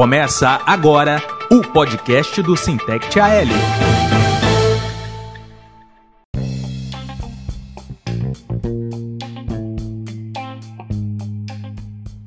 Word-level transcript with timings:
Começa 0.00 0.62
agora 0.64 1.22
o 1.52 1.60
podcast 1.60 2.40
do 2.40 2.56
Sintect 2.56 3.20
AL. 3.20 3.44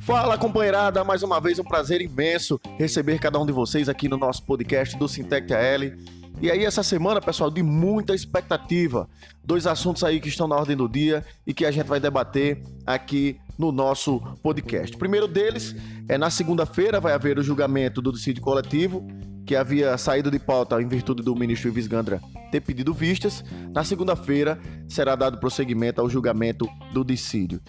Fala 0.01 0.38
companheirada, 0.38 1.04
mais 1.04 1.23
uma 1.23 1.41
vez 1.41 1.57
um 1.57 1.63
prazer 1.63 1.99
imenso 1.99 2.62
receber 2.78 3.17
cada 3.17 3.40
um 3.40 3.46
de 3.47 3.51
vocês 3.51 3.90
aqui 3.90 4.08
no 4.08 4.17
nosso 4.17 4.44
podcast 4.44 4.96
do 4.96 5.08
Sintect 5.08 5.51
AL. 5.51 5.97
E 6.40 6.51
aí, 6.51 6.63
essa 6.65 6.83
semana, 6.83 7.19
pessoal, 7.19 7.49
de 7.49 7.63
muita 7.63 8.13
expectativa. 8.13 9.10
Dois 9.44 9.65
assuntos 9.65 10.03
aí 10.03 10.19
que 10.19 10.29
estão 10.29 10.47
na 10.47 10.55
ordem 10.55 10.78
do 10.78 10.87
dia 10.87 11.26
e 11.47 11.55
que 11.55 11.65
a 11.65 11.71
gente 11.71 11.87
vai 11.87 11.99
debater 11.99 12.62
aqui 12.85 13.40
no 13.58 13.72
nosso 13.72 14.20
podcast. 14.42 14.96
Primeiro 14.97 15.28
deles 15.28 15.76
é 16.08 16.17
na 16.17 16.30
segunda-feira 16.30 16.99
vai 16.99 17.13
haver 17.13 17.38
o 17.38 17.44
julgamento 17.44 18.02
do 18.02 18.12
dissídio 18.12 18.41
coletivo, 18.41 19.05
que 19.46 19.55
havia 19.55 19.98
saído 19.98 20.32
de 20.32 20.40
pauta 20.40 20.82
em 20.82 20.88
virtude 20.88 21.22
do 21.22 21.36
ministro 21.36 21.70
Ives 21.70 21.88
Gandra 21.88 22.22
ter 22.52 22.62
pedido 22.62 22.94
vistas. 22.94 23.44
Na 23.74 23.84
segunda-feira 23.84 24.60
será 24.88 25.16
dado 25.16 25.40
prosseguimento 25.40 26.00
ao 26.00 26.10
julgamento 26.10 26.68
do 26.94 27.04
dissídio. 27.04 27.60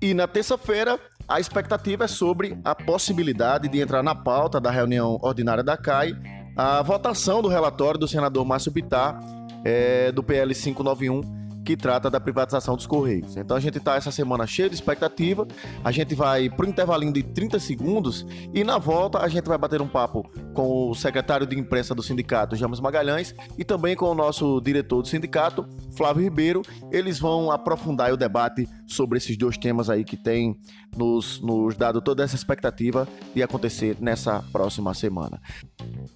E 0.00 0.12
na 0.12 0.26
terça-feira, 0.26 1.00
a 1.26 1.40
expectativa 1.40 2.04
é 2.04 2.08
sobre 2.08 2.58
a 2.64 2.74
possibilidade 2.74 3.68
de 3.68 3.80
entrar 3.80 4.02
na 4.02 4.14
pauta 4.14 4.60
da 4.60 4.70
reunião 4.70 5.18
ordinária 5.22 5.64
da 5.64 5.76
CAI 5.76 6.14
a 6.56 6.80
votação 6.82 7.42
do 7.42 7.48
relatório 7.48 7.98
do 7.98 8.08
senador 8.08 8.44
Márcio 8.44 8.72
Bittar, 8.72 9.20
é, 9.64 10.10
do 10.12 10.22
PL 10.22 10.54
591, 10.54 11.20
que 11.66 11.76
trata 11.76 12.08
da 12.08 12.20
privatização 12.20 12.76
dos 12.76 12.86
Correios. 12.86 13.36
Então 13.36 13.56
a 13.56 13.60
gente 13.60 13.78
está 13.78 13.96
essa 13.96 14.12
semana 14.12 14.46
cheio 14.46 14.70
de 14.70 14.76
expectativa. 14.76 15.44
A 15.82 15.90
gente 15.90 16.14
vai 16.14 16.48
para 16.48 16.64
um 16.64 16.68
intervalinho 16.68 17.12
de 17.12 17.24
30 17.24 17.58
segundos 17.58 18.24
e 18.54 18.62
na 18.62 18.78
volta 18.78 19.18
a 19.18 19.26
gente 19.26 19.46
vai 19.46 19.58
bater 19.58 19.82
um 19.82 19.88
papo 19.88 20.30
com 20.54 20.90
o 20.90 20.94
secretário 20.94 21.44
de 21.44 21.58
imprensa 21.58 21.92
do 21.92 22.04
sindicato, 22.04 22.54
James 22.54 22.78
Magalhães, 22.78 23.34
e 23.58 23.64
também 23.64 23.96
com 23.96 24.06
o 24.06 24.14
nosso 24.14 24.60
diretor 24.60 25.02
do 25.02 25.08
sindicato, 25.08 25.68
Flávio 25.96 26.22
Ribeiro. 26.22 26.62
Eles 26.92 27.18
vão 27.18 27.50
aprofundar 27.50 28.12
o 28.12 28.16
debate 28.16 28.68
sobre 28.86 29.18
esses 29.18 29.36
dois 29.36 29.58
temas 29.58 29.90
aí 29.90 30.04
que 30.04 30.16
tem 30.16 30.56
nos, 30.96 31.40
nos 31.40 31.76
dado 31.76 32.00
toda 32.00 32.22
essa 32.22 32.36
expectativa 32.36 33.08
de 33.34 33.42
acontecer 33.42 33.96
nessa 34.00 34.42
próxima 34.52 34.94
semana. 34.94 35.40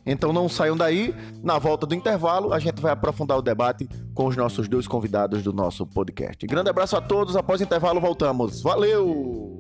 Então 0.07 0.33
não 0.33 0.49
saiam 0.49 0.77
daí. 0.77 1.15
Na 1.43 1.59
volta 1.59 1.87
do 1.87 1.95
intervalo, 1.95 2.53
a 2.53 2.59
gente 2.59 2.81
vai 2.81 2.93
aprofundar 2.93 3.37
o 3.37 3.43
debate 3.43 3.89
com 4.15 4.27
os 4.27 4.37
nossos 4.37 4.69
dois 4.69 4.87
convidados 4.87 5.40
do 5.43 5.53
nosso 5.53 5.87
podcast. 5.87 6.47
Grande 6.47 6.71
abraço 6.71 6.97
a 6.97 7.01
todos. 7.01 7.37
Após 7.37 7.61
o 7.61 7.65
intervalo, 7.65 8.01
voltamos. 8.01 8.63
Valeu! 8.63 9.59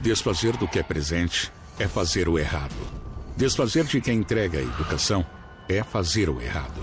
Desfazer 0.00 0.56
do 0.56 0.68
que 0.68 0.78
é 0.78 0.82
presente 0.82 1.52
é 1.78 1.86
fazer 1.86 2.28
o 2.28 2.38
errado. 2.38 2.74
Desfazer 3.36 3.84
de 3.84 4.00
quem 4.00 4.18
entrega 4.18 4.58
a 4.58 4.62
educação 4.62 5.24
é 5.68 5.82
fazer 5.82 6.28
o 6.28 6.40
errado. 6.40 6.80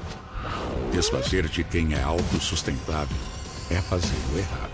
Desfazer 0.92 1.48
de 1.48 1.64
quem 1.64 1.94
é 1.94 2.02
autossustentável 2.02 3.18
é 3.70 3.82
fazer 3.82 4.16
o 4.34 4.38
errado. 4.38 4.72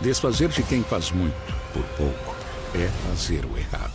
Desfazer 0.00 0.48
de 0.48 0.62
quem 0.62 0.82
faz 0.82 1.10
muito 1.10 1.34
por 1.72 1.84
pouco 1.96 2.36
é 2.74 2.88
fazer 3.08 3.44
o 3.44 3.56
errado. 3.56 3.92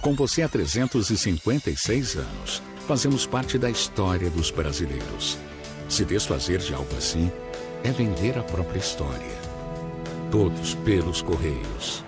Com 0.00 0.14
você 0.14 0.42
há 0.42 0.48
356 0.48 2.16
anos, 2.16 2.62
fazemos 2.84 3.26
parte 3.26 3.58
da 3.58 3.70
história 3.70 4.28
dos 4.28 4.50
brasileiros. 4.50 5.38
Se 5.88 6.04
desfazer 6.04 6.58
de 6.58 6.74
algo 6.74 6.94
assim 6.96 7.32
é 7.82 7.90
vender 7.90 8.38
a 8.38 8.42
própria 8.42 8.78
história. 8.78 9.34
Todos 10.30 10.74
pelos 10.76 11.22
Correios. 11.22 12.04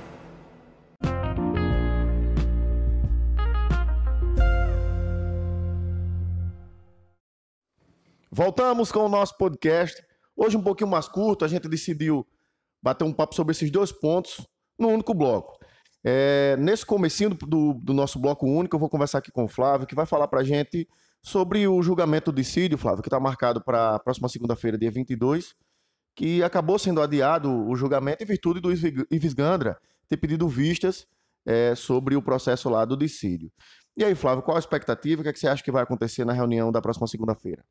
Voltamos 8.31 8.93
com 8.93 9.01
o 9.01 9.09
nosso 9.09 9.35
podcast. 9.39 10.05
Hoje 10.37 10.59
um 10.59 10.63
pouquinho 10.63 10.91
mais 10.91 11.09
curto, 11.09 11.43
a 11.43 11.49
gente 11.49 11.67
decidiu 11.69 12.27
bater 12.83 13.05
um 13.05 13.13
papo 13.15 13.35
sobre 13.35 13.53
esses 13.53 13.71
dois 13.71 13.91
pontos 13.91 14.47
no 14.79 14.89
único 14.89 15.15
bloco. 15.15 15.59
É, 16.09 16.57
nesse 16.57 16.87
comecinho 16.87 17.31
do, 17.31 17.75
do, 17.75 17.93
nosso 17.93 18.17
bloco 18.17 18.47
único, 18.47 18.77
eu 18.77 18.79
vou 18.79 18.89
conversar 18.89 19.19
aqui 19.19 19.33
com 19.33 19.43
o 19.43 19.49
Flávio, 19.49 19.89
que 19.89 19.95
vai 19.95 20.07
falar 20.07 20.29
para 20.29 20.39
a 20.39 20.45
gente 20.45 20.89
sobre 21.21 21.67
o 21.67 21.83
julgamento 21.83 22.31
do 22.31 22.37
dissídio, 22.37 22.79
Flávio, 22.79 23.03
que 23.03 23.09
está 23.09 23.19
marcado 23.19 23.61
para 23.61 23.97
a 23.97 23.99
próxima 23.99 24.29
segunda-feira, 24.29 24.79
dia 24.79 24.89
22, 24.89 25.57
que 26.15 26.45
acabou 26.45 26.79
sendo 26.79 27.03
adiado 27.03 27.51
o 27.51 27.75
julgamento 27.75 28.23
em 28.23 28.27
virtude 28.27 28.61
do 28.61 28.71
Ives 28.73 29.35
Gandra 29.35 29.77
ter 30.09 30.17
pedido 30.17 30.47
vistas 30.47 31.09
é, 31.45 31.75
sobre 31.75 32.15
o 32.15 32.23
processo 32.23 32.69
lá 32.69 32.85
do 32.85 32.97
dissídio. 32.97 33.51
E 33.97 34.05
aí, 34.05 34.15
Flávio, 34.15 34.45
qual 34.45 34.57
a 34.57 34.61
expectativa? 34.61 35.23
O 35.23 35.25
que, 35.25 35.31
é 35.31 35.33
que 35.33 35.41
você 35.41 35.49
acha 35.49 35.65
que 35.65 35.73
vai 35.73 35.83
acontecer 35.83 36.25
na 36.25 36.33
reunião 36.33 36.71
da 36.71 36.81
próxima 36.81 37.09
segunda-feira? 37.09 37.65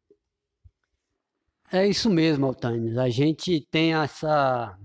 É 1.71 1.87
isso 1.87 2.09
mesmo, 2.09 2.47
Altanes. 2.47 2.97
A 2.97 3.07
gente 3.07 3.65
tem 3.71 3.93
essa, 3.93 4.77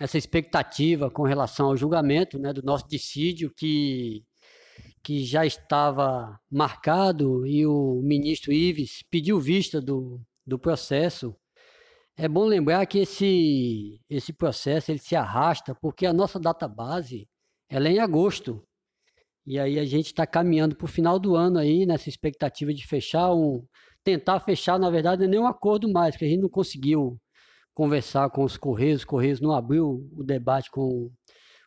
essa 0.00 0.18
expectativa 0.18 1.10
com 1.10 1.22
relação 1.22 1.66
ao 1.66 1.76
julgamento 1.76 2.38
né, 2.38 2.52
do 2.52 2.62
nosso 2.62 2.86
dissídio, 2.88 3.52
que, 3.54 4.22
que 5.02 5.24
já 5.24 5.44
estava 5.46 6.38
marcado 6.50 7.46
e 7.46 7.66
o 7.66 8.00
ministro 8.02 8.52
Ives 8.52 9.02
pediu 9.10 9.40
vista 9.40 9.80
do, 9.80 10.20
do 10.46 10.58
processo. 10.58 11.34
É 12.16 12.28
bom 12.28 12.44
lembrar 12.44 12.84
que 12.86 12.98
esse, 12.98 14.00
esse 14.08 14.32
processo 14.32 14.90
ele 14.90 14.98
se 14.98 15.16
arrasta 15.16 15.74
porque 15.74 16.06
a 16.06 16.12
nossa 16.12 16.38
data 16.38 16.68
base 16.68 17.28
ela 17.68 17.88
é 17.88 17.92
em 17.92 17.98
agosto. 17.98 18.62
E 19.46 19.58
aí 19.58 19.78
a 19.78 19.84
gente 19.84 20.06
está 20.06 20.26
caminhando 20.26 20.74
para 20.74 20.84
o 20.84 20.88
final 20.88 21.18
do 21.18 21.36
ano 21.36 21.58
aí, 21.58 21.86
nessa 21.86 22.08
expectativa 22.08 22.74
de 22.74 22.86
fechar 22.86 23.32
um, 23.32 23.64
tentar 24.02 24.40
fechar, 24.40 24.78
na 24.78 24.90
verdade, 24.90 25.26
nenhum 25.26 25.46
acordo 25.46 25.88
mais, 25.92 26.14
porque 26.14 26.24
a 26.24 26.28
gente 26.28 26.42
não 26.42 26.48
conseguiu 26.48 27.18
conversar 27.76 28.30
com 28.30 28.42
os 28.42 28.56
Correios, 28.56 29.00
os 29.00 29.04
Correios 29.04 29.38
não 29.38 29.52
abriu 29.52 30.10
o 30.16 30.24
debate 30.24 30.70
com, 30.70 31.12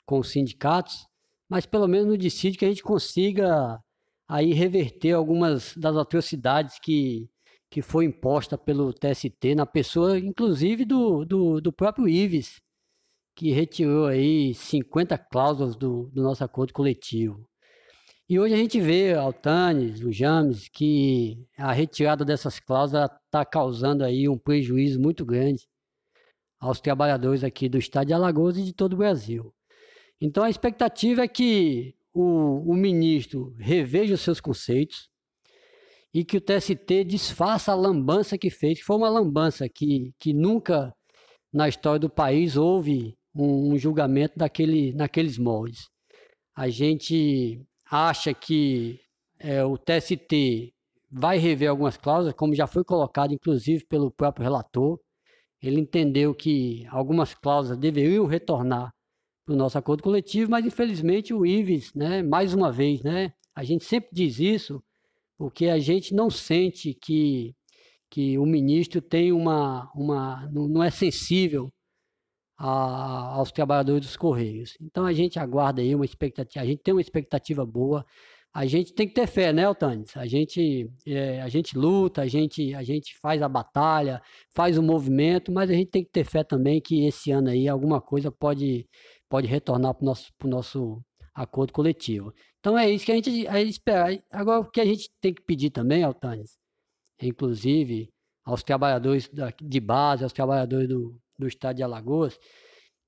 com 0.07 0.17
os 0.17 0.31
sindicatos, 0.31 1.05
mas 1.47 1.67
pelo 1.67 1.87
menos 1.87 2.07
no 2.07 2.17
dissídio 2.17 2.57
que 2.57 2.65
a 2.65 2.67
gente 2.67 2.81
consiga 2.81 3.79
aí 4.27 4.51
reverter 4.51 5.11
algumas 5.11 5.77
das 5.77 5.95
atrocidades 5.95 6.79
que, 6.79 7.29
que 7.69 7.83
foi 7.83 8.05
imposta 8.05 8.57
pelo 8.57 8.91
TST, 8.91 9.53
na 9.55 9.67
pessoa, 9.67 10.17
inclusive, 10.17 10.83
do, 10.83 11.23
do, 11.25 11.61
do 11.61 11.71
próprio 11.71 12.09
Ives, 12.09 12.59
que 13.35 13.51
retirou 13.51 14.07
aí 14.07 14.55
50 14.55 15.15
cláusulas 15.15 15.75
do, 15.75 16.09
do 16.11 16.23
nosso 16.23 16.43
acordo 16.43 16.73
coletivo. 16.73 17.47
E 18.27 18.39
hoje 18.39 18.55
a 18.55 18.57
gente 18.57 18.81
vê, 18.81 19.13
Altanes, 19.13 20.01
o 20.01 20.11
James, 20.11 20.69
que 20.69 21.45
a 21.55 21.71
retirada 21.71 22.25
dessas 22.25 22.59
cláusulas 22.59 23.11
está 23.25 23.45
causando 23.45 24.03
aí 24.03 24.27
um 24.27 24.39
prejuízo 24.39 24.99
muito 24.99 25.23
grande 25.23 25.69
aos 26.59 26.79
trabalhadores 26.79 27.43
aqui 27.43 27.69
do 27.69 27.77
estado 27.77 28.07
de 28.07 28.13
Alagoas 28.13 28.57
e 28.57 28.63
de 28.63 28.73
todo 28.73 28.93
o 28.93 28.97
Brasil. 28.97 29.53
Então 30.19 30.43
a 30.43 30.49
expectativa 30.49 31.23
é 31.23 31.27
que 31.27 31.95
o, 32.13 32.71
o 32.71 32.75
ministro 32.75 33.55
reveja 33.57 34.15
os 34.15 34.21
seus 34.21 34.41
conceitos 34.41 35.09
e 36.13 36.25
que 36.25 36.37
o 36.37 36.41
TST 36.41 37.03
desfaça 37.05 37.71
a 37.71 37.75
lambança 37.75 38.37
que 38.37 38.49
fez, 38.49 38.79
que 38.79 38.85
foi 38.85 38.97
uma 38.97 39.09
lambança 39.09 39.69
que, 39.69 40.11
que 40.19 40.33
nunca 40.33 40.93
na 41.53 41.69
história 41.69 41.99
do 41.99 42.09
país 42.09 42.57
houve 42.57 43.15
um, 43.33 43.73
um 43.73 43.77
julgamento 43.77 44.37
daquele, 44.37 44.93
naqueles 44.93 45.37
moldes. 45.37 45.87
A 46.55 46.67
gente 46.67 47.61
acha 47.89 48.33
que 48.33 48.99
é, 49.39 49.63
o 49.63 49.77
TST 49.77 50.73
vai 51.11 51.37
rever 51.37 51.69
algumas 51.69 51.97
cláusulas, 51.97 52.35
como 52.35 52.53
já 52.53 52.67
foi 52.67 52.83
colocado, 52.83 53.33
inclusive, 53.33 53.85
pelo 53.85 54.11
próprio 54.11 54.43
relator. 54.43 54.99
Ele 55.61 55.79
entendeu 55.79 56.33
que 56.33 56.85
algumas 56.89 57.33
cláusulas 57.33 57.77
deveriam 57.77 58.25
retornar 58.25 58.93
para 59.45 59.53
o 59.53 59.57
nosso 59.57 59.77
acordo 59.77 60.03
coletivo, 60.03 60.51
mas 60.51 60.65
infelizmente 60.65 61.33
o 61.33 61.45
Ives, 61.45 61.94
né, 61.94 62.21
mais 62.21 62.53
uma 62.53 62.71
vez, 62.71 63.01
né, 63.01 63.33
a 63.56 63.63
gente 63.63 63.83
sempre 63.83 64.09
diz 64.13 64.39
isso, 64.39 64.81
porque 65.38 65.67
a 65.67 65.79
gente 65.79 66.13
não 66.13 66.29
sente 66.29 66.94
que, 66.94 67.56
que 68.09 68.38
o 68.38 68.45
ministro 68.45 69.01
tem 69.01 69.31
uma, 69.31 69.91
uma 69.95 70.50
não, 70.51 70.83
é 70.83 70.91
sensível 70.91 71.71
a, 72.57 73.35
aos 73.35 73.51
trabalhadores 73.51 74.05
dos 74.05 74.17
Correios. 74.17 74.77
Então 74.79 75.05
a 75.05 75.13
gente 75.13 75.39
aguarda 75.39 75.81
aí 75.81 75.95
uma 75.95 76.05
expectativa, 76.05 76.63
a 76.63 76.67
gente 76.67 76.83
tem 76.83 76.94
uma 76.94 77.01
expectativa 77.01 77.65
boa. 77.65 78.05
A 78.54 78.66
gente 78.66 78.94
tem 78.94 79.07
que 79.07 79.13
ter 79.13 79.28
fé, 79.28 79.54
né, 79.54 79.69
Otanes? 79.69 80.18
A 80.18 80.25
gente, 80.25 80.92
é, 81.06 81.42
a 81.42 81.48
gente 81.50 81.78
luta, 81.78 82.24
a 82.24 82.28
gente, 82.28 82.74
a 82.74 82.81
gente 82.81 83.16
faz 83.19 83.42
a 83.42 83.48
batalha, 83.48 84.22
faz 84.56 84.78
o 84.78 84.84
movimento, 84.84 85.51
mas 85.51 85.69
a 85.69 85.74
gente 85.74 85.92
tem 85.92 86.04
que 86.04 86.10
ter 86.12 86.25
fé 86.25 86.44
também 86.44 86.81
que 86.81 87.06
esse 87.06 87.31
ano 87.31 87.50
aí 87.50 87.68
alguma 87.68 88.01
coisa 88.01 88.31
pode, 88.31 88.88
pode 89.30 89.48
retornar 89.48 89.94
para 89.94 90.04
o 90.04 90.06
nosso, 90.06 90.31
nosso 90.44 91.04
acordo 91.34 91.72
coletivo. 91.72 92.34
Então 92.60 92.78
é 92.78 92.90
isso 92.90 93.06
que 93.06 93.12
a 93.12 93.16
gente, 93.16 93.48
a 93.48 93.60
gente 93.60 93.72
espera. 93.72 94.22
Agora, 94.31 94.62
o 94.62 94.69
que 94.69 94.81
a 94.81 94.86
gente 94.86 95.10
tem 95.22 95.34
que 95.34 95.44
pedir 95.44 95.69
também, 95.69 96.04
Altanes, 96.04 96.57
inclusive 97.22 98.10
aos 98.44 98.63
trabalhadores 98.63 99.30
de 99.62 99.80
base, 99.80 100.24
aos 100.24 100.34
trabalhadores 100.34 100.88
do, 100.88 101.16
do 101.38 101.48
estado 101.48 101.78
de 101.78 101.84
Alagoas, 101.84 102.38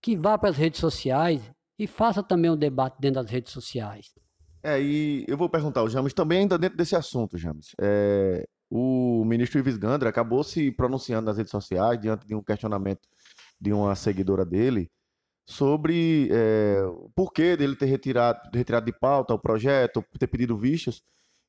que 0.01 0.15
vá 0.15 0.37
para 0.37 0.49
as 0.49 0.57
redes 0.57 0.79
sociais 0.79 1.41
e 1.79 1.87
faça 1.87 2.21
também 2.21 2.51
um 2.51 2.57
debate 2.57 2.97
dentro 2.99 3.21
das 3.21 3.31
redes 3.31 3.51
sociais. 3.51 4.13
É, 4.63 4.81
e 4.81 5.25
eu 5.27 5.37
vou 5.37 5.49
perguntar 5.49 5.79
ao 5.79 5.89
James 5.89 6.13
também 6.13 6.39
ainda 6.39 6.57
dentro 6.57 6.77
desse 6.77 6.95
assunto, 6.95 7.37
James. 7.37 7.75
É, 7.79 8.45
o 8.69 9.25
ministro 9.25 9.59
Ives 9.59 9.77
Gandra 9.77 10.09
acabou 10.09 10.43
se 10.43 10.71
pronunciando 10.71 11.25
nas 11.25 11.37
redes 11.37 11.51
sociais 11.51 11.99
diante 11.99 12.25
de 12.27 12.35
um 12.35 12.43
questionamento 12.43 13.01
de 13.59 13.73
uma 13.73 13.95
seguidora 13.95 14.45
dele 14.45 14.89
sobre 15.45 16.29
é, 16.31 16.81
o 16.85 17.09
porquê 17.15 17.57
dele 17.57 17.75
ter 17.75 17.87
retirado, 17.87 18.39
retirado 18.53 18.85
de 18.85 18.93
pauta 18.93 19.33
o 19.33 19.39
projeto, 19.39 20.03
ter 20.17 20.27
pedido 20.27 20.57
vistas. 20.57 21.01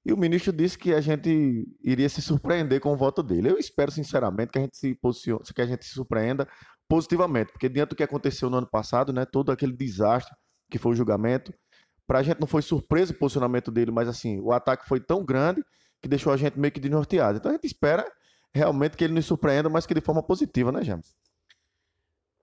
E 0.05 0.13
o 0.13 0.17
ministro 0.17 0.53
disse 0.53 0.77
que 0.77 0.93
a 0.93 1.01
gente 1.01 1.65
iria 1.81 2.09
se 2.09 2.21
surpreender 2.21 2.81
com 2.81 2.93
o 2.93 2.97
voto 2.97 3.23
dele. 3.23 3.51
Eu 3.51 3.59
espero, 3.59 3.93
sinceramente, 3.93 4.51
que 4.51 4.59
a 4.59 4.63
gente 4.63 4.77
se 4.77 4.95
posicione, 4.97 5.45
que 5.55 5.63
a 5.63 5.67
gente 5.67 5.85
se 5.85 5.93
surpreenda 5.93 6.49
positivamente, 6.89 7.53
porque 7.53 7.69
diante 7.69 7.91
do 7.91 7.97
que 7.97 8.03
aconteceu 8.03 8.51
no 8.51 8.59
ano 8.59 8.69
passado, 8.69 9.13
né, 9.13 9.25
todo 9.25 9.53
aquele 9.53 9.73
desastre 9.73 10.35
que 10.69 10.79
foi 10.79 10.93
o 10.93 10.95
julgamento, 10.97 11.55
para 12.07 12.19
a 12.19 12.23
gente 12.23 12.41
não 12.41 12.47
foi 12.47 12.63
surpresa 12.63 13.13
o 13.13 13.19
posicionamento 13.19 13.71
dele, 13.71 13.91
mas 13.91 14.09
assim, 14.09 14.41
o 14.41 14.53
ataque 14.53 14.87
foi 14.87 15.01
tão 15.01 15.25
grande 15.25 15.63
que 16.01 16.09
deixou 16.09 16.33
a 16.33 16.37
gente 16.37 16.59
meio 16.59 16.73
que 16.73 16.81
desnorteado. 16.81 17.39
Então 17.39 17.51
a 17.51 17.55
gente 17.55 17.67
espera 17.67 18.05
realmente 18.55 18.97
que 18.97 19.05
ele 19.05 19.15
nos 19.15 19.27
surpreenda, 19.27 19.69
mas 19.69 19.87
que 19.87 19.95
de 19.95 20.01
forma 20.01 20.23
positiva, 20.23 20.73
né, 20.73 20.83
James? 20.83 21.15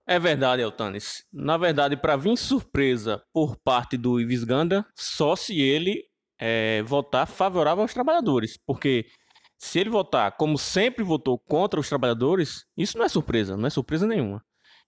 É 0.06 0.18
verdade, 0.18 0.62
Eltanes. 0.62 1.24
Na 1.32 1.56
verdade, 1.56 1.96
para 1.96 2.16
vir 2.16 2.36
surpresa 2.36 3.22
por 3.32 3.56
parte 3.56 3.96
do 3.96 4.20
Ives 4.20 4.42
Ganda, 4.42 4.84
só 4.96 5.36
se 5.36 5.60
ele 5.60 6.04
é, 6.40 6.82
votar 6.82 7.28
favorável 7.28 7.82
aos 7.82 7.94
trabalhadores. 7.94 8.58
Porque 8.66 9.06
se 9.56 9.78
ele 9.78 9.90
votar 9.90 10.36
como 10.36 10.58
sempre 10.58 11.04
votou 11.04 11.38
contra 11.38 11.78
os 11.78 11.88
trabalhadores, 11.88 12.64
isso 12.76 12.98
não 12.98 13.04
é 13.04 13.08
surpresa, 13.08 13.56
não 13.56 13.66
é 13.66 13.70
surpresa 13.70 14.06
nenhuma. 14.06 14.42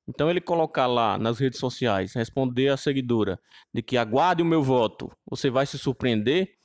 Então 0.08 0.28
ele 0.28 0.40
colocar 0.40 0.86
lá 0.86 1.16
nas 1.16 1.38
redes 1.38 1.58
sociais, 1.58 2.14
responder 2.14 2.68
a 2.68 2.76
seguidora 2.76 3.38
de 3.72 3.82
que 3.82 3.96
aguarde 3.96 4.42
o 4.42 4.46
meu 4.46 4.62
voto, 4.62 5.10
você 5.28 5.48
vai 5.48 5.64
se 5.64 5.78
surpreender, 5.78 6.56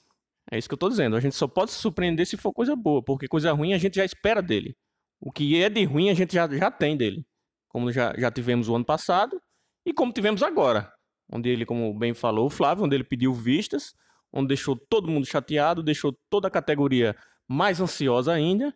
é 0.51 0.57
isso 0.57 0.67
que 0.67 0.73
eu 0.73 0.77
estou 0.77 0.89
dizendo. 0.89 1.15
A 1.15 1.19
gente 1.19 1.35
só 1.35 1.47
pode 1.47 1.71
se 1.71 1.79
surpreender 1.79 2.25
se 2.25 2.37
for 2.37 2.53
coisa 2.53 2.75
boa, 2.75 3.03
porque 3.03 3.27
coisa 3.27 3.51
ruim 3.51 3.73
a 3.73 3.77
gente 3.77 3.95
já 3.95 4.05
espera 4.05 4.41
dele. 4.41 4.75
O 5.19 5.31
que 5.31 5.61
é 5.61 5.69
de 5.69 5.83
ruim 5.83 6.09
a 6.09 6.13
gente 6.13 6.33
já, 6.33 6.47
já 6.47 6.71
tem 6.71 6.95
dele. 6.95 7.25
Como 7.67 7.91
já, 7.91 8.13
já 8.17 8.31
tivemos 8.31 8.69
o 8.69 8.75
ano 8.75 8.85
passado 8.85 9.41
e 9.85 9.93
como 9.93 10.13
tivemos 10.13 10.41
agora. 10.41 10.91
Onde 11.31 11.49
ele, 11.49 11.65
como 11.65 11.93
bem 11.93 12.13
falou 12.13 12.47
o 12.47 12.49
Flávio, 12.49 12.85
onde 12.85 12.95
ele 12.95 13.03
pediu 13.03 13.33
vistas, 13.33 13.93
onde 14.31 14.47
deixou 14.47 14.75
todo 14.75 15.09
mundo 15.09 15.25
chateado, 15.25 15.83
deixou 15.83 16.17
toda 16.29 16.47
a 16.47 16.51
categoria 16.51 17.15
mais 17.47 17.81
ansiosa 17.81 18.31
ainda. 18.31 18.73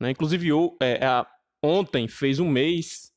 Né? 0.00 0.10
Inclusive, 0.10 0.48
eu, 0.48 0.76
é, 0.80 1.04
é, 1.04 1.26
ontem 1.62 2.08
fez 2.08 2.40
um 2.40 2.48
mês, 2.48 3.11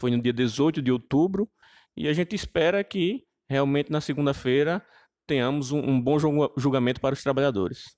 foi 0.00 0.10
no 0.10 0.22
dia 0.22 0.32
18 0.32 0.80
de 0.80 0.90
outubro, 0.90 1.46
e 1.94 2.08
a 2.08 2.12
gente 2.14 2.34
espera 2.34 2.82
que 2.82 3.22
realmente 3.48 3.92
na 3.92 4.00
segunda-feira 4.00 4.82
tenhamos 5.26 5.72
um, 5.72 5.78
um, 5.78 6.00
bom 6.00 6.16
julgamento 6.56 7.00
para 7.00 7.12
os 7.12 7.22
trabalhadores. 7.22 7.96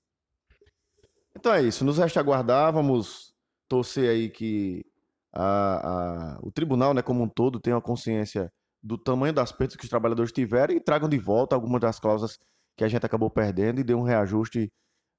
Então 1.35 1.53
é 1.53 1.61
isso, 1.61 1.85
nos 1.85 1.97
resta 1.97 2.19
aguardar, 2.19 2.73
vamos 2.73 3.33
torcer 3.69 4.09
aí 4.09 4.29
que 4.29 4.85
a, 5.31 6.35
a, 6.35 6.39
o 6.43 6.51
tribunal, 6.51 6.93
né, 6.93 7.01
como 7.01 7.23
um 7.23 7.29
todo, 7.29 7.59
tenha 7.59 7.79
consciência 7.79 8.51
do 8.81 8.97
tamanho 8.97 9.33
das 9.33 9.53
perdas 9.53 9.77
que 9.77 9.85
os 9.85 9.89
trabalhadores 9.89 10.33
tiveram 10.33 10.75
e 10.75 10.81
tragam 10.81 11.07
de 11.07 11.17
volta 11.17 11.55
algumas 11.55 11.79
das 11.79 11.99
cláusulas 11.99 12.37
que 12.75 12.83
a 12.83 12.87
gente 12.89 13.05
acabou 13.05 13.29
perdendo 13.29 13.79
e 13.79 13.83
dê 13.83 13.93
um 13.93 14.03
reajuste 14.03 14.71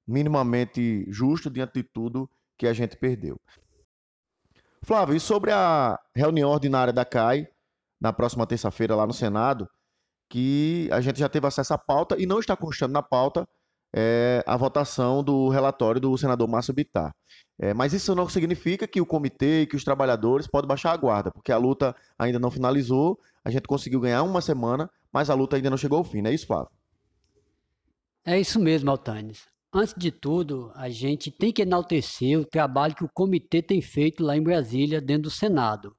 minimamente 0.07 1.03
justo 1.11 1.49
diante 1.49 1.73
de 1.73 1.83
tudo 1.83 2.29
que 2.57 2.67
a 2.67 2.73
gente 2.73 2.95
perdeu. 2.95 3.41
Flávio, 4.85 5.15
e 5.15 5.19
sobre 5.19 5.51
a 5.51 5.99
reunião 6.15 6.51
ordinária 6.51 6.93
da 6.93 7.03
CAI, 7.03 7.47
na 7.99 8.13
próxima 8.13 8.45
terça-feira 8.45 8.95
lá 8.95 9.07
no 9.07 9.13
Senado, 9.13 9.67
que 10.29 10.87
a 10.91 11.01
gente 11.01 11.19
já 11.19 11.27
teve 11.27 11.47
acesso 11.47 11.73
à 11.73 11.77
pauta 11.77 12.15
e 12.21 12.27
não 12.27 12.39
está 12.39 12.55
constando 12.55 12.93
na 12.93 13.01
pauta 13.01 13.47
é, 13.91 14.43
a 14.45 14.55
votação 14.55 15.23
do 15.23 15.49
relatório 15.49 15.99
do 15.99 16.15
senador 16.15 16.47
Márcio 16.47 16.71
Bittar. 16.71 17.15
É, 17.57 17.73
mas 17.73 17.93
isso 17.93 18.13
não 18.13 18.29
significa 18.29 18.87
que 18.87 19.01
o 19.01 19.07
comitê 19.07 19.61
e 19.61 19.65
que 19.65 19.75
os 19.75 19.83
trabalhadores 19.83 20.45
podem 20.45 20.67
baixar 20.67 20.91
a 20.91 20.97
guarda, 20.97 21.31
porque 21.31 21.51
a 21.51 21.57
luta 21.57 21.95
ainda 22.19 22.37
não 22.37 22.51
finalizou, 22.51 23.19
a 23.43 23.49
gente 23.49 23.67
conseguiu 23.67 23.99
ganhar 23.99 24.21
uma 24.21 24.39
semana, 24.39 24.87
mas 25.11 25.31
a 25.31 25.33
luta 25.33 25.55
ainda 25.55 25.71
não 25.71 25.77
chegou 25.77 25.97
ao 25.97 26.03
fim, 26.03 26.21
não 26.21 26.29
é 26.29 26.33
isso, 26.35 26.45
Flávio? 26.45 26.69
É 28.23 28.39
isso 28.39 28.59
mesmo, 28.59 28.91
Altanes. 28.91 29.47
Antes 29.77 29.93
de 29.97 30.09
tudo, 30.09 30.71
a 30.73 30.87
gente 30.87 31.29
tem 31.29 31.51
que 31.51 31.63
enaltecer 31.63 32.39
o 32.39 32.45
trabalho 32.45 32.95
que 32.95 33.03
o 33.03 33.09
comitê 33.13 33.61
tem 33.61 33.81
feito 33.81 34.23
lá 34.23 34.37
em 34.37 34.41
Brasília, 34.41 35.01
dentro 35.01 35.23
do 35.23 35.29
Senado. 35.29 35.93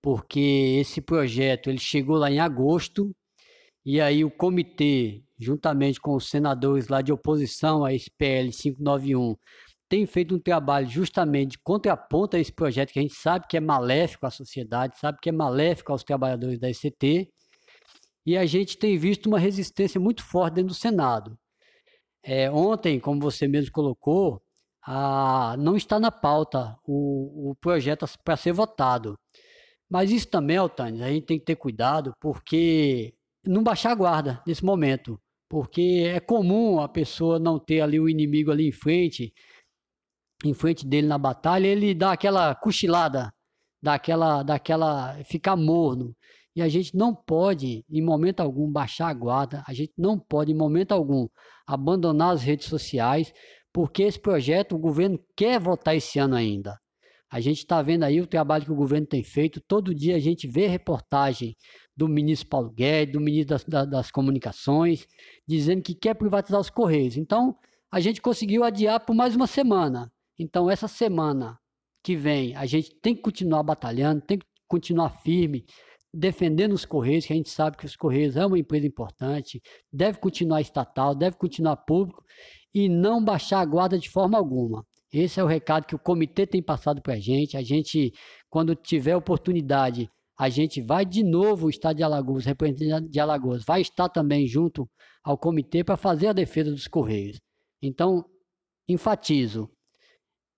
Porque 0.00 0.78
esse 0.80 1.00
projeto 1.00 1.68
ele 1.68 1.80
chegou 1.80 2.16
lá 2.16 2.30
em 2.30 2.38
agosto, 2.38 3.10
e 3.84 4.00
aí 4.00 4.24
o 4.24 4.30
comitê, 4.30 5.24
juntamente 5.36 6.00
com 6.00 6.14
os 6.14 6.30
senadores 6.30 6.86
lá 6.86 7.02
de 7.02 7.12
oposição 7.12 7.84
a 7.84 7.92
esse 7.92 8.08
PL 8.16 8.52
591, 8.52 9.34
tem 9.88 10.06
feito 10.06 10.36
um 10.36 10.38
trabalho 10.38 10.88
justamente 10.88 11.52
de 11.52 11.58
contraponto 11.64 12.36
a 12.36 12.38
esse 12.38 12.52
projeto 12.52 12.92
que 12.92 13.00
a 13.00 13.02
gente 13.02 13.16
sabe 13.16 13.44
que 13.48 13.56
é 13.56 13.60
maléfico 13.60 14.24
à 14.24 14.30
sociedade, 14.30 14.96
sabe 15.00 15.18
que 15.20 15.30
é 15.30 15.32
maléfico 15.32 15.90
aos 15.90 16.04
trabalhadores 16.04 16.60
da 16.60 16.70
ECT, 16.70 17.28
e 18.24 18.36
a 18.36 18.46
gente 18.46 18.78
tem 18.78 18.96
visto 18.96 19.26
uma 19.26 19.40
resistência 19.40 20.00
muito 20.00 20.22
forte 20.22 20.54
dentro 20.54 20.68
do 20.68 20.74
Senado. 20.74 21.36
É, 22.22 22.50
ontem, 22.50 23.00
como 23.00 23.20
você 23.20 23.48
mesmo 23.48 23.72
colocou, 23.72 24.42
a, 24.82 25.56
não 25.58 25.76
está 25.76 25.98
na 25.98 26.10
pauta 26.10 26.76
o, 26.86 27.50
o 27.50 27.54
projeto 27.56 28.06
para 28.24 28.36
ser 28.36 28.52
votado. 28.52 29.18
Mas 29.88 30.10
isso 30.10 30.28
também, 30.28 30.56
Altani, 30.56 31.02
a 31.02 31.08
gente 31.08 31.26
tem 31.26 31.38
que 31.38 31.44
ter 31.44 31.56
cuidado, 31.56 32.12
porque 32.20 33.14
não 33.44 33.62
baixar 33.62 33.92
a 33.92 33.94
guarda 33.94 34.42
nesse 34.46 34.64
momento. 34.64 35.20
Porque 35.48 36.04
é 36.06 36.20
comum 36.20 36.80
a 36.80 36.88
pessoa 36.88 37.38
não 37.40 37.58
ter 37.58 37.80
ali 37.80 37.98
o 37.98 38.08
inimigo 38.08 38.52
ali 38.52 38.68
em 38.68 38.72
frente, 38.72 39.32
em 40.44 40.54
frente 40.54 40.86
dele 40.86 41.08
na 41.08 41.18
batalha, 41.18 41.66
ele 41.66 41.94
dá 41.94 42.12
aquela 42.12 42.54
cochilada, 42.54 43.32
dá 43.82 43.94
aquela, 43.94 44.42
dá 44.42 44.54
aquela 44.54 45.22
ficar 45.24 45.56
morno. 45.56 46.14
E 46.54 46.62
a 46.62 46.68
gente 46.68 46.96
não 46.96 47.14
pode, 47.14 47.84
em 47.88 48.02
momento 48.02 48.40
algum, 48.40 48.70
baixar 48.70 49.08
a 49.08 49.14
guarda, 49.14 49.62
a 49.66 49.72
gente 49.72 49.92
não 49.96 50.18
pode, 50.18 50.52
em 50.52 50.56
momento 50.56 50.92
algum, 50.92 51.28
abandonar 51.66 52.32
as 52.32 52.42
redes 52.42 52.66
sociais, 52.66 53.32
porque 53.72 54.02
esse 54.02 54.18
projeto 54.18 54.74
o 54.74 54.78
governo 54.78 55.18
quer 55.36 55.60
votar 55.60 55.96
esse 55.96 56.18
ano 56.18 56.34
ainda. 56.34 56.78
A 57.30 57.38
gente 57.38 57.58
está 57.58 57.80
vendo 57.80 58.02
aí 58.02 58.20
o 58.20 58.26
trabalho 58.26 58.64
que 58.64 58.72
o 58.72 58.76
governo 58.76 59.06
tem 59.06 59.22
feito. 59.22 59.60
Todo 59.60 59.94
dia 59.94 60.16
a 60.16 60.18
gente 60.18 60.48
vê 60.48 60.66
reportagem 60.66 61.56
do 61.96 62.08
ministro 62.08 62.48
Paulo 62.48 62.72
Guedes, 62.72 63.12
do 63.12 63.20
ministro 63.20 63.56
das, 63.68 63.88
das 63.88 64.10
Comunicações, 64.10 65.06
dizendo 65.46 65.80
que 65.80 65.94
quer 65.94 66.14
privatizar 66.14 66.60
os 66.60 66.70
Correios. 66.70 67.16
Então, 67.16 67.56
a 67.92 68.00
gente 68.00 68.20
conseguiu 68.20 68.64
adiar 68.64 68.98
por 68.98 69.14
mais 69.14 69.36
uma 69.36 69.46
semana. 69.46 70.10
Então, 70.36 70.68
essa 70.68 70.88
semana 70.88 71.56
que 72.02 72.16
vem, 72.16 72.56
a 72.56 72.66
gente 72.66 72.94
tem 73.00 73.14
que 73.14 73.22
continuar 73.22 73.62
batalhando, 73.62 74.22
tem 74.22 74.38
que 74.38 74.46
continuar 74.66 75.10
firme, 75.22 75.64
defendendo 76.12 76.72
os 76.72 76.84
Correios, 76.84 77.26
que 77.26 77.32
a 77.32 77.36
gente 77.36 77.50
sabe 77.50 77.76
que 77.76 77.86
os 77.86 77.96
Correios 77.96 78.36
é 78.36 78.44
uma 78.44 78.58
empresa 78.58 78.86
importante, 78.86 79.60
deve 79.92 80.18
continuar 80.18 80.60
estatal, 80.60 81.14
deve 81.14 81.36
continuar 81.36 81.76
público 81.76 82.24
e 82.74 82.88
não 82.88 83.22
baixar 83.24 83.60
a 83.60 83.64
guarda 83.64 83.98
de 83.98 84.08
forma 84.08 84.36
alguma. 84.36 84.84
Esse 85.12 85.40
é 85.40 85.44
o 85.44 85.46
recado 85.46 85.86
que 85.86 85.94
o 85.94 85.98
comitê 85.98 86.46
tem 86.46 86.62
passado 86.62 87.02
para 87.02 87.14
a 87.14 87.18
gente. 87.18 87.56
A 87.56 87.62
gente, 87.62 88.12
quando 88.48 88.76
tiver 88.76 89.16
oportunidade, 89.16 90.08
a 90.38 90.48
gente 90.48 90.80
vai 90.80 91.04
de 91.04 91.22
novo 91.22 91.66
o 91.66 91.70
Estado 91.70 91.96
de 91.96 92.02
Alagoas, 92.02 92.44
representante 92.44 93.08
de 93.08 93.20
Alagoas, 93.20 93.64
vai 93.64 93.80
estar 93.80 94.08
também 94.08 94.46
junto 94.46 94.88
ao 95.22 95.36
comitê 95.36 95.84
para 95.84 95.96
fazer 95.96 96.28
a 96.28 96.32
defesa 96.32 96.70
dos 96.70 96.86
Correios. 96.86 97.38
Então, 97.82 98.24
enfatizo, 98.88 99.68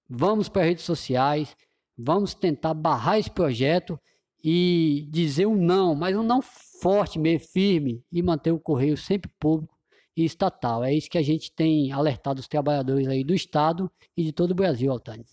vamos 0.08 0.48
para 0.48 0.62
as 0.62 0.68
redes 0.68 0.84
sociais, 0.84 1.56
vamos 1.96 2.34
tentar 2.34 2.74
barrar 2.74 3.18
esse 3.18 3.30
projeto 3.30 3.98
e 4.42 5.06
dizer 5.10 5.46
um 5.46 5.56
não, 5.56 5.94
mas 5.94 6.16
um 6.16 6.22
não 6.22 6.42
forte, 6.42 7.18
meio 7.18 7.38
firme, 7.38 8.04
e 8.10 8.22
manter 8.22 8.50
o 8.50 8.58
correio 8.58 8.96
sempre 8.96 9.30
público 9.38 9.76
e 10.16 10.24
estatal. 10.24 10.84
É 10.84 10.92
isso 10.92 11.08
que 11.08 11.18
a 11.18 11.22
gente 11.22 11.52
tem 11.52 11.92
alertado 11.92 12.40
os 12.40 12.48
trabalhadores 12.48 13.06
aí 13.06 13.22
do 13.22 13.34
Estado 13.34 13.90
e 14.16 14.24
de 14.24 14.32
todo 14.32 14.50
o 14.50 14.54
Brasil, 14.54 14.90
Altani. 14.90 15.24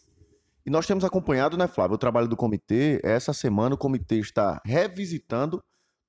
E 0.65 0.69
nós 0.69 0.85
temos 0.85 1.03
acompanhado, 1.03 1.57
né, 1.57 1.67
Flávio, 1.67 1.95
o 1.95 1.97
trabalho 1.97 2.27
do 2.27 2.37
comitê. 2.37 3.01
Essa 3.03 3.33
semana 3.33 3.75
o 3.75 3.77
comitê 3.77 4.19
está 4.19 4.61
revisitando 4.63 5.63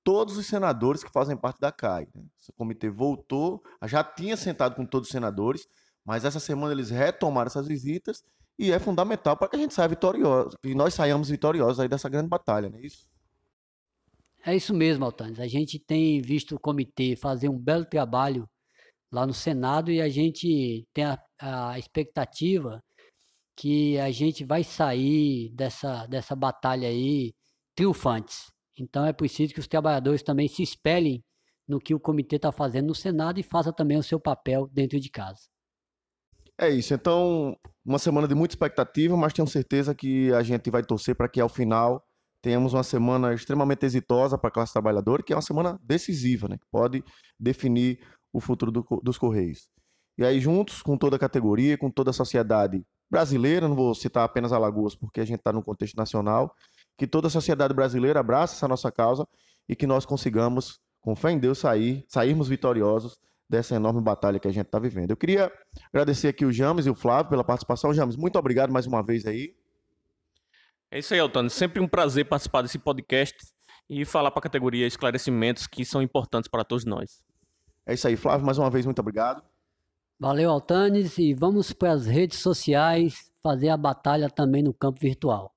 todos 0.04 0.37
os 0.37 0.47
senadores 0.47 1.02
que 1.02 1.11
fazem 1.11 1.37
parte 1.37 1.61
da 1.61 1.73
CAI. 1.73 2.07
Né? 2.14 2.23
O 2.49 2.52
comitê 2.52 2.90
voltou, 2.90 3.62
já 3.85 4.04
tinha 4.04 4.37
sentado 4.37 4.75
com 4.75 4.85
todos 4.85 5.09
os 5.09 5.12
senadores, 5.12 5.66
mas 6.04 6.25
essa 6.25 6.40
semana 6.40 6.73
eles 6.73 6.90
retomaram 6.90 7.47
essas 7.47 7.66
visitas 7.66 8.23
e 8.61 8.73
é 8.73 8.79
fundamental 8.79 9.37
para 9.38 9.49
que 9.49 9.57
a 9.57 9.59
gente 9.59 9.73
saia 9.73 9.88
vitorioso, 9.88 10.59
que 10.62 10.75
nós 10.75 10.93
saiamos 10.93 11.31
vitoriosos 11.31 11.81
aí 11.81 11.88
dessa 11.88 12.11
grande 12.11 12.29
batalha, 12.29 12.69
não 12.69 12.79
é 12.79 12.83
isso? 12.83 13.09
É 14.45 14.55
isso 14.55 14.75
mesmo, 14.75 15.02
Altanes. 15.02 15.40
A 15.40 15.47
gente 15.47 15.79
tem 15.79 16.21
visto 16.21 16.55
o 16.55 16.61
comitê 16.61 17.17
fazer 17.17 17.49
um 17.49 17.59
belo 17.59 17.87
trabalho 17.87 18.47
lá 19.11 19.26
no 19.26 19.33
Senado 19.33 19.90
e 19.90 20.00
a 20.00 20.11
gente 20.11 20.87
tem 20.93 21.05
a, 21.05 21.19
a 21.40 21.79
expectativa 21.79 22.83
que 23.57 23.99
a 23.99 24.11
gente 24.11 24.45
vai 24.45 24.62
sair 24.62 25.50
dessa, 25.55 26.07
dessa 26.07 26.37
batalha 26.37 26.88
aí 26.88 27.33
triunfantes. 27.75 28.50
Então 28.79 29.07
é 29.07 29.12
preciso 29.12 29.55
que 29.55 29.61
os 29.61 29.69
trabalhadores 29.69 30.23
também 30.23 30.49
se 30.49 30.62
espelhem 30.62 31.25
no 31.67 31.81
que 31.81 31.95
o 31.95 32.00
comitê 32.00 32.37
está 32.37 32.52
fazendo 32.52 32.88
no 32.88 32.95
Senado 32.95 33.40
e 33.40 33.43
faça 33.43 33.73
também 33.73 33.97
o 33.97 34.02
seu 34.02 34.21
papel 34.21 34.69
dentro 34.71 35.00
de 35.00 35.09
casa. 35.09 35.49
É 36.61 36.69
isso. 36.69 36.93
Então, 36.93 37.57
uma 37.83 37.99
semana 37.99 38.29
de 38.29 38.35
muita 38.35 38.52
expectativa, 38.52 39.17
mas 39.17 39.33
tenho 39.33 39.49
certeza 39.49 39.95
que 39.95 40.31
a 40.35 40.43
gente 40.43 40.71
vai 40.71 40.83
torcer 40.83 41.17
para 41.17 41.26
que 41.26 41.40
ao 41.40 41.49
final 41.49 42.05
tenhamos 42.43 42.75
uma 42.75 42.83
semana 42.83 43.33
extremamente 43.33 43.87
exitosa 43.87 44.37
para 44.37 44.49
a 44.49 44.52
classe 44.52 44.71
trabalhadora, 44.71 45.23
que 45.23 45.33
é 45.33 45.37
uma 45.37 45.40
semana 45.40 45.81
decisiva, 45.83 46.49
né? 46.49 46.59
Que 46.59 46.67
pode 46.71 47.02
definir 47.38 47.99
o 48.31 48.40
futuro 48.40 48.71
do, 48.71 48.85
dos 49.02 49.17
Correios. 49.17 49.71
E 50.19 50.25
aí, 50.25 50.38
juntos, 50.38 50.83
com 50.83 50.99
toda 50.99 51.17
a 51.17 51.19
categoria, 51.19 51.79
com 51.79 51.90
toda 51.90 52.11
a 52.11 52.12
sociedade 52.12 52.85
brasileira, 53.11 53.67
não 53.67 53.75
vou 53.75 53.95
citar 53.95 54.25
apenas 54.25 54.52
Alagoas, 54.52 54.95
porque 54.95 55.19
a 55.19 55.25
gente 55.25 55.38
está 55.38 55.55
no 55.55 55.62
contexto 55.62 55.97
nacional, 55.97 56.55
que 56.99 57.07
toda 57.07 57.29
a 57.29 57.31
sociedade 57.31 57.73
brasileira 57.73 58.21
abrace 58.21 58.55
essa 58.57 58.69
nossa 58.69 58.93
causa 58.93 59.26
e 59.67 59.75
que 59.75 59.87
nós 59.87 60.05
consigamos, 60.05 60.79
com 61.00 61.17
fé 61.17 61.31
em 61.31 61.38
Deus, 61.38 61.57
sair, 61.57 62.05
sairmos 62.07 62.49
vitoriosos 62.49 63.19
dessa 63.50 63.75
enorme 63.75 64.00
batalha 64.00 64.38
que 64.38 64.47
a 64.47 64.52
gente 64.52 64.66
está 64.66 64.78
vivendo. 64.78 65.11
Eu 65.11 65.16
queria 65.16 65.52
agradecer 65.92 66.28
aqui 66.28 66.45
o 66.45 66.52
James 66.52 66.87
e 66.87 66.90
o 66.90 66.95
Flávio 66.95 67.30
pela 67.30 67.42
participação. 67.42 67.92
James, 67.92 68.14
muito 68.14 68.38
obrigado 68.38 68.73
mais 68.73 68.87
uma 68.87 69.02
vez 69.02 69.26
aí. 69.26 69.57
É 70.88 71.00
isso 71.00 71.12
aí, 71.12 71.19
Altano. 71.19 71.50
Sempre 71.50 71.80
um 71.80 71.88
prazer 71.88 72.26
participar 72.26 72.62
desse 72.62 72.78
podcast 72.78 73.37
e 73.88 74.04
falar 74.04 74.30
para 74.30 74.38
a 74.38 74.42
categoria 74.45 74.87
esclarecimentos 74.87 75.66
que 75.66 75.85
são 75.85 76.00
importantes 76.00 76.49
para 76.49 76.62
todos 76.62 76.85
nós. 76.85 77.25
É 77.85 77.95
isso 77.95 78.07
aí, 78.07 78.16
Flávio, 78.16 78.47
mais 78.47 78.57
uma 78.57 78.71
vez, 78.71 78.87
muito 78.87 79.00
obrigado. 79.00 79.42
Valeu, 80.19 80.50
Altanes, 80.50 81.19
e 81.19 81.35
vamos 81.35 81.73
para 81.73 81.90
as 81.90 82.07
redes 82.07 82.38
sociais 82.38 83.33
fazer 83.42 83.71
a 83.71 83.76
batalha 83.76 84.30
também 84.30 84.62
no 84.62 84.73
campo 84.73 85.00
virtual. 85.00 85.52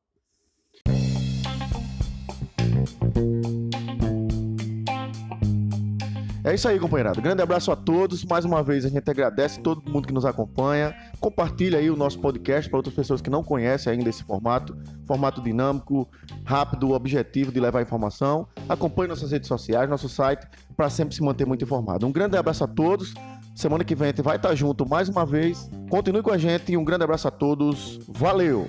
É 6.45 6.53
isso 6.53 6.67
aí, 6.67 6.77
companheirada. 6.77 7.21
Grande 7.21 7.41
abraço 7.41 7.71
a 7.71 7.75
todos. 7.75 8.25
Mais 8.25 8.43
uma 8.43 8.62
vez, 8.62 8.83
a 8.83 8.89
gente 8.89 9.09
agradece 9.09 9.62
todo 9.62 9.89
mundo 9.89 10.05
que 10.05 10.13
nos 10.13 10.25
acompanha. 10.25 10.93
Compartilha 11.21 11.79
aí 11.79 11.89
o 11.89 11.95
nosso 11.95 12.19
podcast 12.19 12.69
para 12.69 12.79
outras 12.79 12.93
pessoas 12.93 13.21
que 13.21 13.29
não 13.29 13.41
conhecem 13.41 13.93
ainda 13.93 14.09
esse 14.09 14.23
formato. 14.25 14.77
Formato 15.07 15.41
dinâmico, 15.41 16.05
rápido, 16.43 16.91
objetivo 16.91 17.50
de 17.50 17.62
levar 17.62 17.81
informação. 17.81 18.45
Acompanhe 18.67 19.07
nossas 19.07 19.31
redes 19.31 19.47
sociais, 19.47 19.89
nosso 19.89 20.09
site, 20.09 20.45
para 20.75 20.89
sempre 20.89 21.15
se 21.15 21.23
manter 21.23 21.45
muito 21.45 21.63
informado. 21.63 22.05
Um 22.05 22.12
grande 22.12 22.35
abraço 22.35 22.65
a 22.65 22.67
todos. 22.67 23.13
Semana 23.55 23.85
que 23.85 23.95
vem 23.95 24.07
a 24.07 24.09
gente 24.09 24.21
vai 24.21 24.35
estar 24.35 24.53
junto 24.53 24.85
mais 24.85 25.07
uma 25.07 25.25
vez. 25.25 25.69
Continue 25.89 26.21
com 26.21 26.31
a 26.31 26.38
gente 26.38 26.73
e 26.73 26.77
um 26.77 26.83
grande 26.83 27.05
abraço 27.05 27.25
a 27.27 27.31
todos. 27.31 28.00
Valeu! 28.09 28.67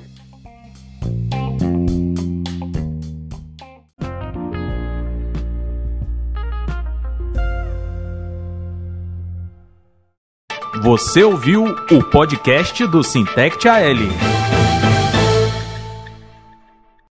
Você 10.85 11.25
ouviu 11.25 11.64
o 11.91 12.03
podcast 12.03 12.87
do 12.87 13.03
Sintect 13.03 13.67
AL. 13.67 14.44